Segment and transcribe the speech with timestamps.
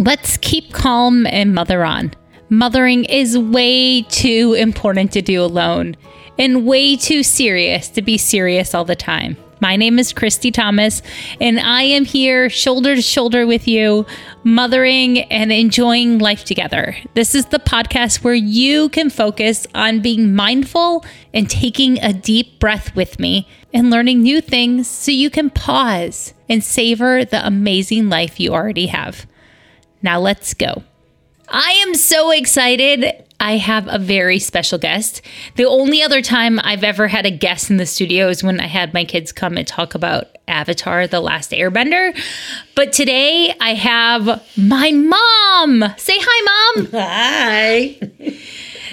[0.00, 2.14] Let's keep calm and mother on.
[2.48, 5.94] Mothering is way too important to do alone
[6.38, 9.36] and way too serious to be serious all the time.
[9.60, 11.02] My name is Christy Thomas,
[11.38, 14.06] and I am here shoulder to shoulder with you,
[14.42, 16.96] mothering and enjoying life together.
[17.12, 22.58] This is the podcast where you can focus on being mindful and taking a deep
[22.58, 28.08] breath with me and learning new things so you can pause and savor the amazing
[28.08, 29.26] life you already have.
[30.02, 30.82] Now let's go.
[31.48, 33.24] I am so excited.
[33.40, 35.22] I have a very special guest.
[35.56, 38.66] The only other time I've ever had a guest in the studio is when I
[38.66, 42.16] had my kids come and talk about Avatar The Last Airbender.
[42.74, 45.94] But today I have my mom.
[45.96, 46.88] Say hi, mom.
[46.92, 47.98] Hi.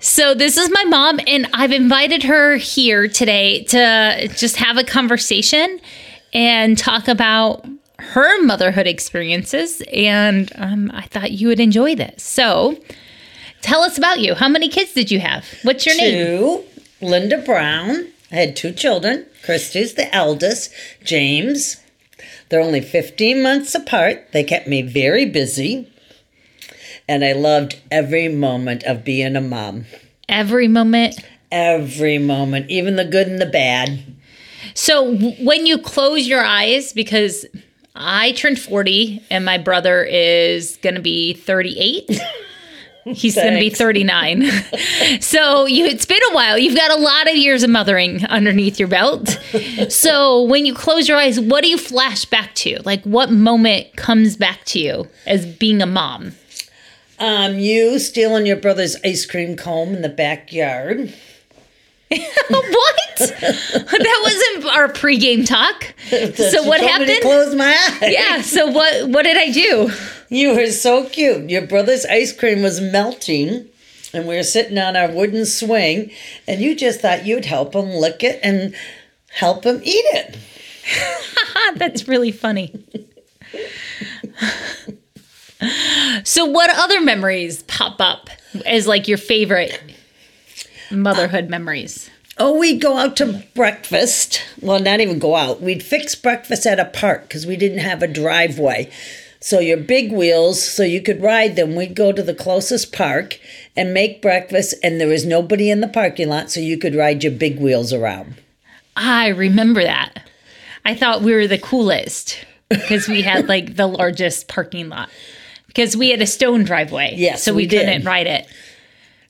[0.00, 4.84] So, this is my mom, and I've invited her here today to just have a
[4.84, 5.80] conversation
[6.32, 7.66] and talk about
[8.10, 9.82] her motherhood experiences.
[9.92, 12.22] And um, I thought you would enjoy this.
[12.22, 12.78] So,
[13.60, 14.34] tell us about you.
[14.34, 15.46] How many kids did you have?
[15.62, 16.26] What's your name?
[16.26, 16.64] Two.
[17.00, 18.08] Linda Brown.
[18.30, 19.26] I had two children.
[19.44, 20.72] Christy's the eldest.
[21.04, 21.82] James.
[22.48, 24.32] They're only 15 months apart.
[24.32, 25.90] They kept me very busy.
[27.06, 29.86] And I loved every moment of being a mom.
[30.28, 31.18] Every moment.
[31.50, 34.00] Every moment, even the good and the bad.
[34.74, 37.46] So, when you close your eyes, because
[37.98, 42.20] I turned 40 and my brother is going to be 38.
[43.04, 44.50] He's going to be 39.
[45.20, 46.58] so you, it's been a while.
[46.58, 49.28] You've got a lot of years of mothering underneath your belt.
[49.88, 52.80] so when you close your eyes, what do you flash back to?
[52.84, 56.32] Like what moment comes back to you as being a mom?
[57.18, 61.12] Um, you stealing your brother's ice cream cone in the backyard.
[62.48, 63.18] what?
[63.18, 65.94] that wasn't our pregame talk.
[66.08, 67.20] so what told me to happened?
[67.20, 68.12] close my eyes.
[68.12, 68.40] Yeah.
[68.40, 69.10] So what?
[69.10, 69.90] What did I do?
[70.30, 71.50] You were so cute.
[71.50, 73.66] Your brother's ice cream was melting,
[74.14, 76.10] and we were sitting on our wooden swing,
[76.46, 78.74] and you just thought you'd help him lick it and
[79.30, 80.38] help him eat it.
[81.76, 82.84] That's really funny.
[86.24, 88.30] so, what other memories pop up
[88.64, 89.78] as like your favorite
[90.90, 92.10] motherhood memories?
[92.36, 94.42] Oh, we'd go out to breakfast.
[94.60, 95.60] Well, not even go out.
[95.60, 98.90] We'd fix breakfast at a park because we didn't have a driveway.
[99.40, 101.74] So your big wheels, so you could ride them.
[101.74, 103.38] We'd go to the closest park
[103.76, 107.22] and make breakfast, and there was nobody in the parking lot, so you could ride
[107.22, 108.34] your big wheels around.
[108.96, 110.28] I remember that.
[110.84, 115.08] I thought we were the coolest because we had like the largest parking lot
[115.68, 117.14] because we had a stone driveway.
[117.16, 118.46] Yes, so we, we couldn't ride it.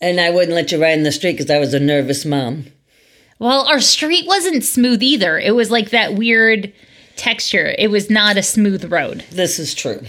[0.00, 2.66] And I wouldn't let you ride in the street because I was a nervous mom.
[3.38, 5.38] Well, our street wasn't smooth either.
[5.38, 6.72] It was like that weird
[7.16, 7.74] texture.
[7.78, 9.24] It was not a smooth road.
[9.30, 10.02] This is true.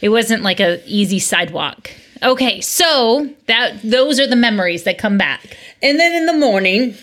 [0.00, 1.90] It wasn't like a easy sidewalk.
[2.22, 5.56] Okay, so that those are the memories that come back.
[5.82, 6.94] And then in the morning,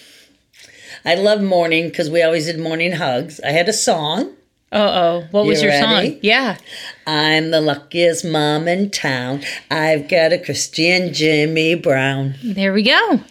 [1.04, 3.40] I love morning because we always did morning hugs.
[3.42, 4.34] I had a song.
[4.72, 6.10] Uh oh, what was You your ready?
[6.12, 6.20] song?
[6.22, 6.58] Yeah.
[7.06, 9.42] I'm the luckiest mom in town.
[9.72, 12.36] I've got a Christian Jimmy Brown.
[12.44, 13.22] There we go.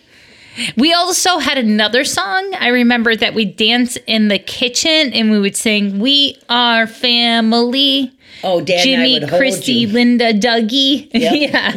[0.79, 2.55] We also had another song.
[2.59, 8.13] I remember that we dance in the kitchen and we would sing "We Are Family."
[8.45, 9.87] Oh, Dad Jimmy, and I would hold Christy.
[9.87, 11.09] Linda, Dougie.
[11.17, 11.33] Yep.
[11.35, 11.73] yeah.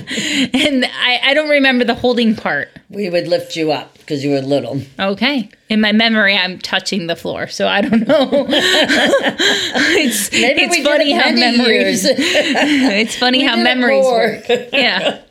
[0.53, 2.69] And I, I don't remember the holding part.
[2.89, 4.81] We would lift you up because you were little.
[4.99, 5.49] Okay.
[5.69, 8.27] In my memory, I'm touching the floor, so I don't know.
[8.49, 12.05] it's Maybe it's we funny it how memories.
[12.05, 14.43] it's funny how did it memories work.
[14.73, 15.21] Yeah.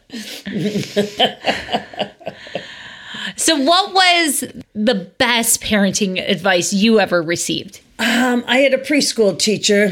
[3.37, 4.44] so, what was
[4.75, 7.81] the best parenting advice you ever received?
[7.99, 9.91] Um, I had a preschool teacher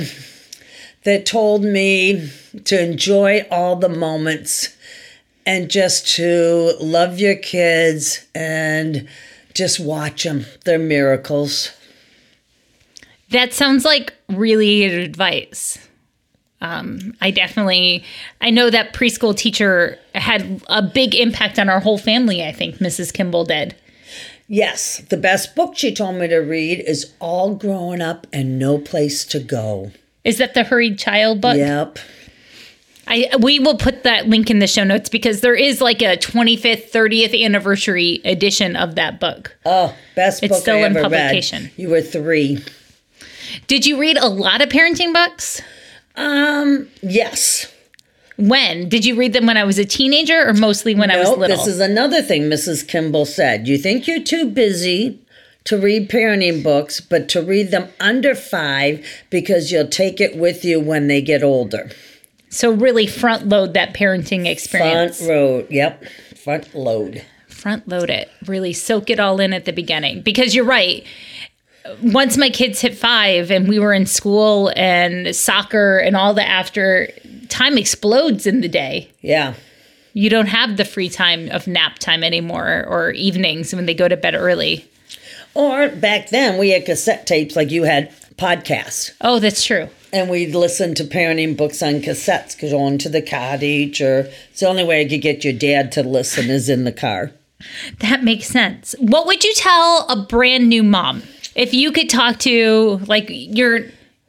[1.07, 2.29] that told me
[2.65, 4.77] to enjoy all the moments
[5.47, 9.07] and just to love your kids and
[9.55, 10.45] just watch them.
[10.65, 11.71] They're miracles.
[13.31, 15.79] That sounds like really good advice.
[16.61, 18.03] Um, I definitely,
[18.41, 22.45] I know that preschool teacher had a big impact on our whole family.
[22.45, 23.13] I think Mrs.
[23.15, 23.77] Kimball did.
[24.49, 28.79] Yes, the best book she told me to read is All Grown Up and No
[28.79, 29.93] Place to Go.
[30.27, 31.57] Is that the Hurried Child book?
[31.57, 31.99] Yep.
[33.07, 36.17] I we will put that link in the show notes because there is like a
[36.17, 39.57] 25th, 30th anniversary edition of that book.
[39.65, 40.51] Oh, best book.
[40.51, 41.63] It's book still I in publication.
[41.65, 41.73] read.
[41.77, 42.65] You were three.
[43.69, 45.63] Did you read a lot of parenting books?
[46.17, 47.73] Um, yes.
[48.37, 48.89] When?
[48.89, 51.39] Did you read them when I was a teenager or mostly when I was Nope,
[51.39, 51.57] little?
[51.57, 52.87] this is another thing Mrs.
[52.87, 53.69] Kimball said.
[53.69, 55.21] You think you're too busy
[55.67, 60.65] to read parenting books, but to read them under five because you'll take it with
[60.65, 61.91] you when they get older.
[62.49, 65.19] so really front load that parenting experience.
[65.19, 66.05] Front load, Yep.
[66.37, 67.23] Front load.
[67.49, 71.05] front load it really soak it all in at the beginning because you're right
[72.03, 76.47] once my kids hit five and we were in school and soccer and all the
[76.47, 77.09] after
[77.49, 79.55] time explodes in the day Yeah.
[80.13, 84.07] you don't have the free time of nap time anymore or evenings when they go
[84.09, 84.85] to bed early
[85.57, 89.13] Or back then we had cassette tapes like you had podcasts.
[89.23, 94.01] oh that's true And we'd listen to parenting books on cassettes, going to the cottage,
[94.03, 96.93] or it's the only way I could get your dad to listen is in the
[96.93, 97.33] car.
[98.01, 101.23] that makes sense what would you tell a brand new mom
[101.55, 103.81] if you could talk to like your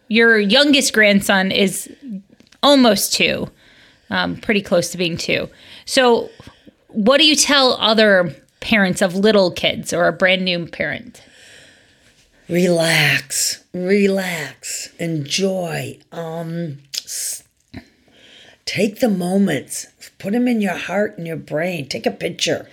[0.08, 1.90] your youngest grandson is
[2.64, 3.50] almost two
[4.10, 5.50] um, pretty close to being two
[5.86, 6.30] so
[6.88, 11.22] what do you tell other parents of little kids or a brand new parent
[12.50, 16.00] Relax, relax, enjoy.
[16.14, 16.78] Um,
[18.64, 19.88] take the moments,
[20.18, 21.90] put them in your heart and your brain.
[21.90, 22.70] Take a picture.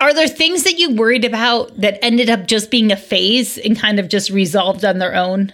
[0.00, 3.78] are there things that you worried about that ended up just being a phase and
[3.78, 5.52] kind of just resolved on their own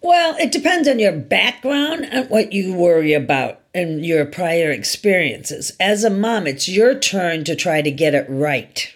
[0.00, 5.72] Well, it depends on your background and what you worry about and your prior experiences.
[5.80, 8.94] As a mom, it's your turn to try to get it right.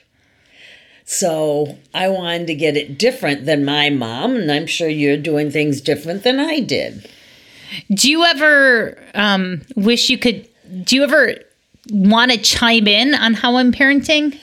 [1.05, 5.51] So I wanted to get it different than my mom, and I'm sure you're doing
[5.51, 7.09] things different than I did.
[7.93, 10.49] Do you ever um, wish you could?
[10.85, 11.35] Do you ever
[11.91, 14.39] want to chime in on how I'm parenting?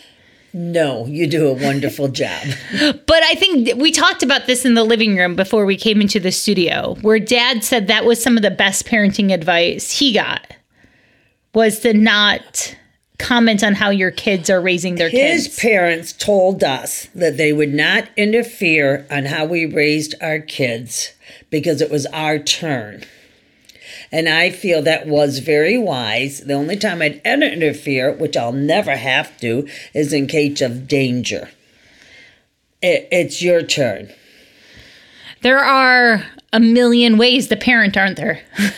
[0.53, 2.47] No, you do a wonderful job.
[2.79, 6.19] But I think we talked about this in the living room before we came into
[6.19, 10.53] the studio, where Dad said that was some of the best parenting advice he got
[11.53, 12.75] was to not
[13.17, 15.45] comment on how your kids are raising their His kids.
[15.45, 21.13] His parents told us that they would not interfere on how we raised our kids
[21.49, 23.03] because it was our turn.
[24.11, 26.41] And I feel that was very wise.
[26.41, 30.87] The only time I'd ever interfere, which I'll never have to, is in case of
[30.87, 31.49] danger.
[32.81, 34.11] It, it's your turn.
[35.41, 38.41] there are a million ways to parent, aren't there?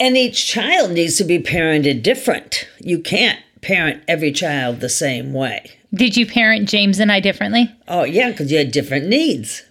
[0.00, 2.68] And each child needs to be parented different.
[2.78, 5.72] You can't parent every child the same way.
[5.92, 7.74] Did you parent James and I differently?
[7.88, 9.64] Oh, yeah, because you had different needs,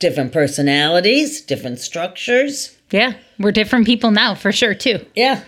[0.00, 2.75] different personalities, different structures.
[2.90, 5.04] Yeah, we're different people now for sure, too.
[5.14, 5.42] Yeah.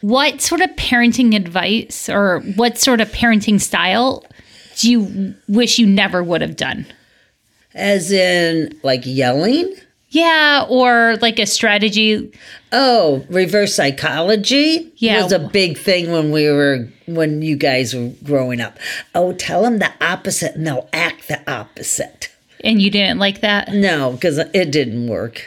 [0.00, 4.24] What sort of parenting advice or what sort of parenting style
[4.76, 6.86] do you wish you never would have done?
[7.74, 9.74] As in, like yelling?
[10.10, 12.32] Yeah, or like a strategy.
[12.72, 15.22] Oh, reverse psychology Yeah.
[15.22, 18.78] was a big thing when we were when you guys were growing up.
[19.14, 22.30] Oh, tell them the opposite, and they'll act the opposite.
[22.64, 23.72] And you didn't like that?
[23.72, 25.44] No, because it didn't work.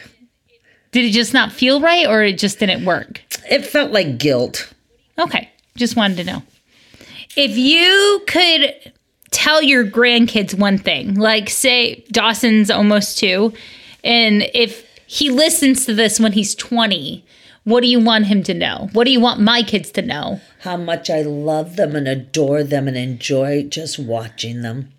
[0.92, 3.22] Did it just not feel right or it just didn't work?
[3.50, 4.74] It felt like guilt.
[5.18, 6.44] Okay, just wanted to know.
[7.38, 8.92] If you could
[9.32, 13.54] tell your grandkids one thing, like say Dawson's almost two,
[14.04, 17.24] and if he listens to this when he's 20,
[17.64, 18.90] what do you want him to know?
[18.94, 20.42] What do you want my kids to know?
[20.62, 24.92] How much I love them and adore them and enjoy just watching them.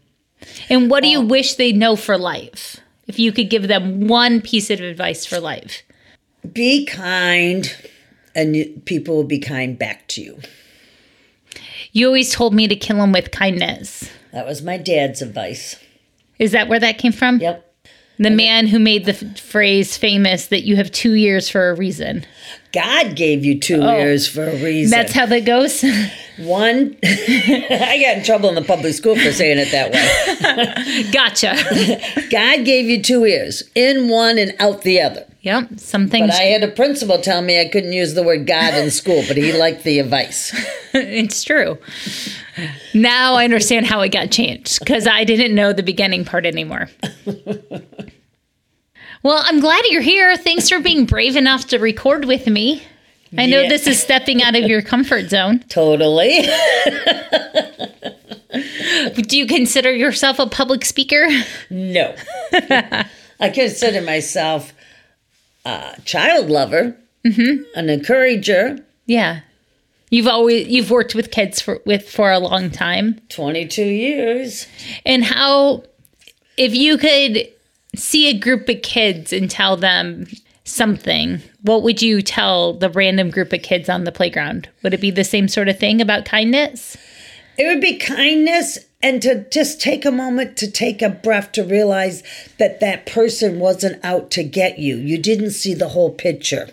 [0.69, 2.79] And what do you wish they know for life?
[3.07, 5.83] If you could give them one piece of advice for life.
[6.53, 7.75] Be kind,
[8.35, 10.41] and people will be kind back to you.
[11.93, 14.09] You always told me to kill them with kindness.
[14.33, 15.77] That was my dad's advice.
[16.39, 17.39] Is that where that came from?
[17.39, 17.72] Yep.
[18.19, 21.75] The man who made the f- phrase famous that you have two years for a
[21.75, 22.25] reason.
[22.73, 23.99] God gave you two oh.
[23.99, 24.91] ears for a reason.
[24.91, 25.83] That's how that goes.
[26.39, 31.11] One, I got in trouble in the public school for saying it that way.
[31.13, 31.55] gotcha.
[32.31, 35.27] God gave you two ears, in one and out the other.
[35.43, 35.69] yep.
[35.77, 36.29] Some things.
[36.29, 39.23] But I had a principal tell me I couldn't use the word God in school,
[39.29, 40.55] but he liked the advice.
[40.95, 41.77] it's true.
[42.95, 46.89] Now I understand how it got changed because I didn't know the beginning part anymore.
[49.23, 50.37] Well, I'm glad you're here.
[50.37, 52.83] Thanks for being brave enough to record with me.
[53.39, 53.69] I know Yeah.
[53.69, 55.61] this is stepping out of your comfort zone.
[55.69, 56.41] Totally.
[59.15, 61.27] Do you consider yourself a public speaker?
[61.71, 62.15] no.
[63.41, 64.73] I consider myself
[65.65, 67.63] a child lover, mm-hmm.
[67.75, 69.41] an encourager, Yeah.
[70.11, 73.19] You've always you've worked with kids for with for a long time.
[73.31, 74.67] 22 years.
[75.07, 75.85] And how
[76.59, 77.49] if you could
[77.95, 80.27] see a group of kids and tell them
[80.65, 84.69] something, what would you tell the random group of kids on the playground?
[84.83, 86.97] Would it be the same sort of thing about kindness?
[87.59, 91.65] It would be kindness and to just take a moment to take a breath to
[91.65, 92.23] realize
[92.59, 94.97] that that person wasn't out to get you.
[94.97, 96.69] You didn't see the whole picture.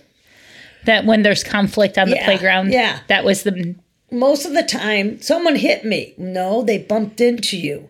[0.86, 3.00] That when there's conflict on the Yeah, playground, yeah.
[3.08, 3.76] that was the
[4.12, 6.14] Most of the time, someone hit me.
[6.18, 7.90] No, they bumped into you.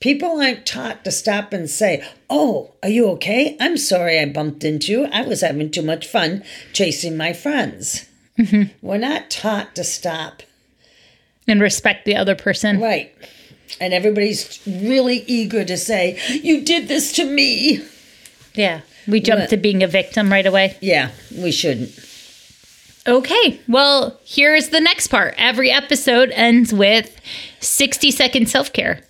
[0.00, 3.56] People aren't taught to stop and say, Oh, are you okay?
[3.60, 5.04] I'm sorry I bumped into you.
[5.06, 8.06] I was having too much fun chasing my friends.
[8.38, 8.74] Mm-hmm.
[8.86, 10.42] We're not taught to stop.
[11.48, 12.80] and respect the other person.
[12.80, 13.14] Right.
[13.80, 17.82] And everybody's really eager to say, You did this to me.
[18.54, 18.82] Yeah.
[19.08, 19.50] We jump What?
[19.50, 20.76] to being a victim right away.
[20.80, 21.90] Yeah, we shouldn't.
[23.06, 25.34] Okay, well, here's the next part.
[25.38, 27.20] Every episode ends with
[27.60, 29.00] 60 second self care.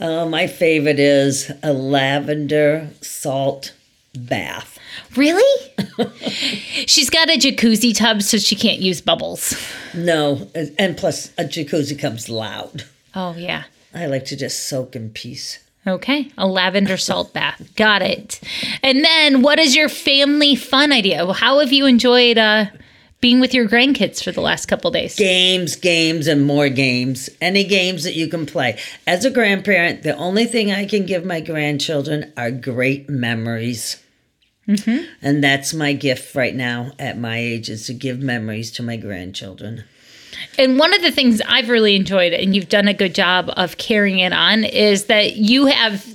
[0.00, 3.74] Uh, my favorite is a lavender salt
[4.14, 4.78] bath.
[5.16, 5.72] Really?
[6.86, 9.54] She's got a jacuzzi tub, so she can't use bubbles.
[9.94, 12.84] No, and plus a jacuzzi comes loud.
[13.14, 13.64] Oh, yeah.
[13.94, 15.60] I like to just soak in peace.
[15.86, 17.74] Okay, a lavender salt bath.
[17.74, 18.40] Got it.
[18.82, 21.32] And then, what is your family fun idea?
[21.32, 22.66] How have you enjoyed uh,
[23.20, 25.16] being with your grandkids for the last couple days?
[25.16, 27.28] Games, games, and more games.
[27.40, 28.78] Any games that you can play.
[29.06, 34.02] As a grandparent, the only thing I can give my grandchildren are great memories.
[34.68, 35.04] Mm-hmm.
[35.22, 38.96] And that's my gift right now at my age is to give memories to my
[38.96, 39.84] grandchildren.
[40.58, 43.78] And one of the things I've really enjoyed, and you've done a good job of
[43.78, 46.06] carrying it on, is that you have,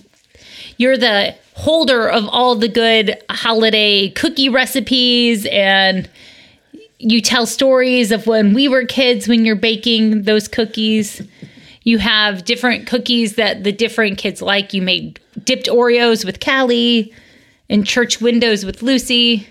[0.78, 6.10] you're the holder of all the good holiday cookie recipes and
[7.04, 11.22] you tell stories of when we were kids when you're baking those cookies.
[11.84, 14.74] You have different cookies that the different kids like.
[14.74, 17.14] You made dipped Oreos with Callie
[17.70, 19.48] and church windows with Lucy.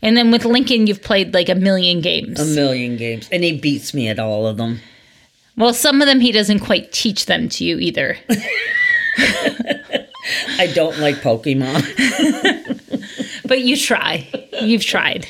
[0.00, 2.40] And then with Lincoln, you've played like a million games.
[2.40, 3.28] A million games.
[3.30, 4.80] And he beats me at all of them.
[5.56, 8.16] Well, some of them he doesn't quite teach them to you either.
[10.58, 11.82] I don't like Pokemon.
[13.46, 14.28] but you try.
[14.60, 15.26] You've tried.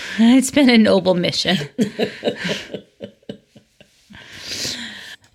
[0.18, 1.56] It's been a noble mission.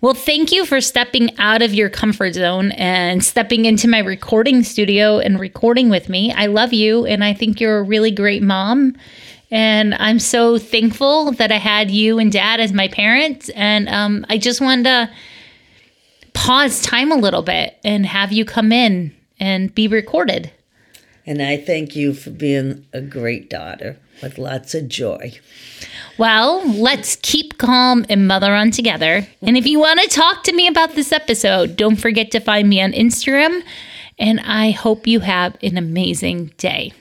[0.00, 4.62] Well, thank you for stepping out of your comfort zone and stepping into my recording
[4.62, 6.32] studio and recording with me.
[6.32, 8.94] I love you and I think you're a really great mom.
[9.50, 13.48] And I'm so thankful that I had you and dad as my parents.
[13.56, 15.10] And um, I just wanted to
[16.32, 20.52] pause time a little bit and have you come in and be recorded.
[21.26, 25.32] And I thank you for being a great daughter with lots of joy.
[26.18, 29.26] Well, let's keep calm and mother on together.
[29.40, 32.68] And if you want to talk to me about this episode, don't forget to find
[32.68, 33.62] me on Instagram.
[34.18, 36.92] And I hope you have an amazing day.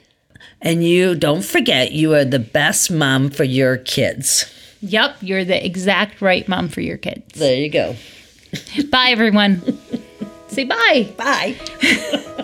[0.61, 4.53] And you don't forget, you are the best mom for your kids.
[4.81, 7.39] Yep, you're the exact right mom for your kids.
[7.39, 7.95] There you go.
[8.89, 9.61] Bye, everyone.
[10.47, 11.13] Say bye.
[11.17, 12.43] Bye.